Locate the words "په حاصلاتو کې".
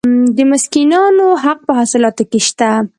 1.67-2.39